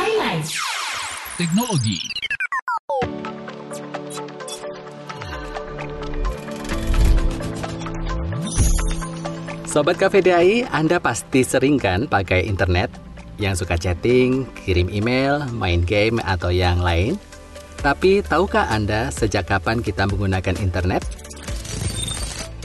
Highlights. 0.00 0.56
Teknologi. 1.36 2.00
Sobat 9.68 10.00
KVDI, 10.00 10.64
Anda 10.72 10.96
pasti 11.04 11.44
sering 11.44 11.76
kan 11.76 12.08
pakai 12.08 12.48
internet? 12.48 12.88
Yang 13.36 13.60
suka 13.60 13.76
chatting, 13.76 14.48
kirim 14.64 14.88
email, 14.88 15.44
main 15.52 15.84
game, 15.84 16.16
atau 16.24 16.48
yang 16.48 16.80
lain? 16.80 17.20
Tapi 17.84 18.24
tahukah 18.24 18.72
Anda 18.72 19.12
sejak 19.12 19.52
kapan 19.52 19.84
kita 19.84 20.08
menggunakan 20.08 20.56
internet? 20.64 21.04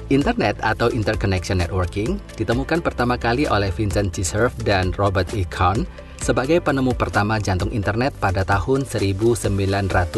Internet 0.08 0.56
atau 0.64 0.88
Interconnection 0.88 1.60
Networking 1.60 2.16
ditemukan 2.40 2.80
pertama 2.80 3.20
kali 3.20 3.44
oleh 3.44 3.76
Vincent 3.76 4.16
G. 4.16 4.24
Cerf 4.24 4.56
dan 4.64 4.96
Robert 4.96 5.36
E. 5.36 5.44
Kahn 5.52 5.84
sebagai 6.22 6.62
penemu 6.64 6.96
pertama 6.96 7.40
jantung 7.40 7.72
internet 7.74 8.16
pada 8.20 8.48
tahun 8.48 8.88
1972 8.88 10.16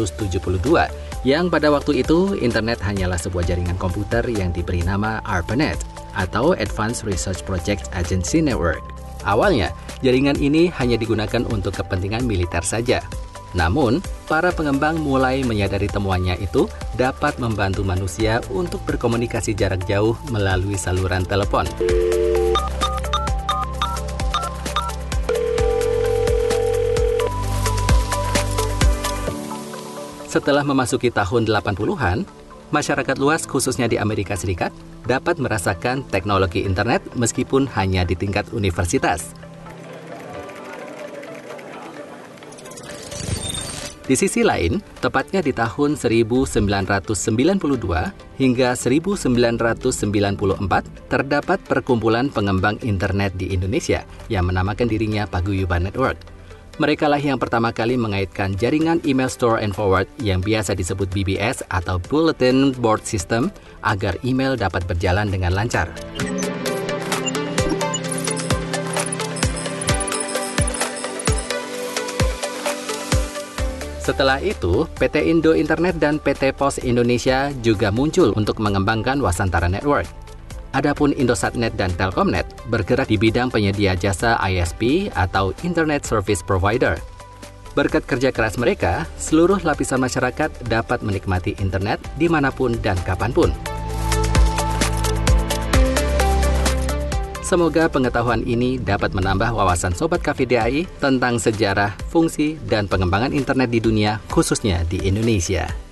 yang 1.26 1.50
pada 1.50 1.68
waktu 1.74 2.04
itu 2.06 2.38
internet 2.38 2.78
hanyalah 2.78 3.18
sebuah 3.18 3.46
jaringan 3.48 3.76
komputer 3.80 4.22
yang 4.30 4.54
diberi 4.54 4.86
nama 4.86 5.18
ARPANET 5.26 5.82
atau 6.14 6.54
Advanced 6.58 7.06
Research 7.06 7.42
Project 7.46 7.90
Agency 7.94 8.42
Network. 8.42 8.82
Awalnya, 9.26 9.74
jaringan 10.00 10.38
ini 10.38 10.70
hanya 10.78 10.94
digunakan 10.94 11.42
untuk 11.50 11.74
kepentingan 11.74 12.22
militer 12.22 12.62
saja. 12.62 13.02
Namun, 13.56 14.04
para 14.28 14.52
pengembang 14.52 15.00
mulai 15.00 15.40
menyadari 15.40 15.88
temuannya 15.88 16.36
itu 16.38 16.68
dapat 17.00 17.40
membantu 17.40 17.80
manusia 17.80 18.44
untuk 18.52 18.84
berkomunikasi 18.84 19.56
jarak 19.56 19.88
jauh 19.88 20.14
melalui 20.28 20.76
saluran 20.76 21.24
telepon. 21.24 21.64
Setelah 30.28 30.60
memasuki 30.60 31.08
tahun 31.08 31.48
80-an, 31.48 32.28
masyarakat 32.68 33.16
luas 33.16 33.48
khususnya 33.48 33.88
di 33.88 33.96
Amerika 33.96 34.36
Serikat 34.36 34.76
dapat 35.08 35.40
merasakan 35.40 36.04
teknologi 36.04 36.68
internet 36.68 37.00
meskipun 37.16 37.64
hanya 37.72 38.04
di 38.04 38.12
tingkat 38.12 38.44
universitas. 38.52 39.32
Di 44.04 44.16
sisi 44.16 44.44
lain, 44.44 44.84
tepatnya 45.00 45.40
di 45.40 45.52
tahun 45.52 45.96
1992 45.96 48.12
hingga 48.36 48.76
1994, 48.76 51.08
terdapat 51.08 51.58
perkumpulan 51.64 52.28
pengembang 52.28 52.76
internet 52.84 53.32
di 53.36 53.52
Indonesia 53.52 54.04
yang 54.28 54.48
menamakan 54.48 54.88
dirinya 54.92 55.24
Paguyuban 55.24 55.88
Network. 55.88 56.37
Mereka 56.78 57.10
lah 57.10 57.18
yang 57.18 57.42
pertama 57.42 57.74
kali 57.74 57.98
mengaitkan 57.98 58.54
jaringan 58.54 59.02
email 59.02 59.26
store 59.26 59.58
and 59.58 59.74
forward 59.74 60.06
yang 60.22 60.38
biasa 60.38 60.78
disebut 60.78 61.10
BBS 61.10 61.66
atau 61.74 61.98
Bulletin 61.98 62.70
Board 62.78 63.02
System 63.02 63.50
agar 63.82 64.14
email 64.22 64.54
dapat 64.54 64.86
berjalan 64.86 65.26
dengan 65.26 65.58
lancar. 65.58 65.90
Setelah 73.98 74.38
itu, 74.38 74.86
PT 75.02 75.26
Indo 75.26 75.58
Internet 75.58 75.98
dan 75.98 76.22
PT 76.22 76.54
Pos 76.54 76.78
Indonesia 76.78 77.50
juga 77.58 77.90
muncul 77.90 78.30
untuk 78.38 78.62
mengembangkan 78.62 79.18
Wasantara 79.18 79.66
Network. 79.66 80.27
Adapun 80.78 81.10
Indosatnet 81.10 81.74
dan 81.74 81.90
Telkomnet 81.98 82.46
bergerak 82.70 83.10
di 83.10 83.18
bidang 83.18 83.50
penyedia 83.50 83.98
jasa 83.98 84.38
ISP 84.38 85.10
atau 85.10 85.50
Internet 85.66 86.06
Service 86.06 86.38
Provider. 86.38 86.94
Berkat 87.74 88.06
kerja 88.06 88.30
keras 88.30 88.54
mereka, 88.62 89.02
seluruh 89.18 89.58
lapisan 89.66 89.98
masyarakat 89.98 90.54
dapat 90.70 91.02
menikmati 91.02 91.58
internet 91.58 91.98
di 92.14 92.30
mana 92.30 92.54
pun 92.54 92.78
dan 92.78 92.94
kapan 93.02 93.34
pun. 93.34 93.50
Semoga 97.42 97.90
pengetahuan 97.90 98.46
ini 98.46 98.78
dapat 98.78 99.16
menambah 99.16 99.50
wawasan 99.56 99.96
Sobat 99.98 100.22
KVDI 100.22 100.86
tentang 101.02 101.42
sejarah, 101.42 101.96
fungsi, 102.06 102.60
dan 102.70 102.86
pengembangan 102.86 103.34
internet 103.34 103.72
di 103.72 103.80
dunia, 103.82 104.20
khususnya 104.30 104.84
di 104.86 105.02
Indonesia. 105.02 105.87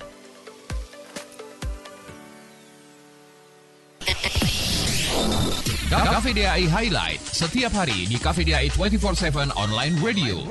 KVDI 5.87 6.67
Highlight 6.67 7.21
setiap 7.23 7.71
hari 7.73 8.05
di 8.05 8.19
KVDI 8.19 8.69
24/7 8.75 9.49
online 9.55 9.95
radio. 10.03 10.43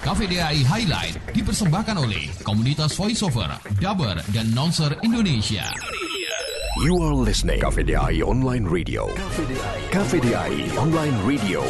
KVDI 0.00 0.64
Highlight 0.64 1.20
dipersembahkan 1.36 1.96
oleh 2.00 2.32
komunitas 2.40 2.96
voiceover, 2.96 3.52
dubber, 3.76 4.16
dan 4.32 4.48
nonser 4.56 4.96
Indonesia. 5.04 5.68
You 6.80 6.96
are 7.04 7.12
listening 7.12 7.60
KVDI 7.60 8.24
Online 8.24 8.64
Radio. 8.64 9.12
KVDI 9.92 10.72
Online 10.80 11.16
Radio. 11.28 11.60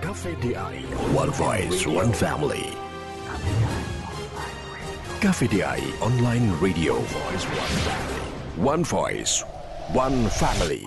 KVDI 0.00 0.88
One 1.12 1.32
Voice, 1.36 1.84
One 1.84 2.14
Family. 2.16 2.72
KVDI 5.20 5.80
Online 6.00 6.48
Radio. 6.62 7.02
One 8.58 8.82
Voice, 8.82 9.42
One 9.92 10.28
Family. 10.30 10.84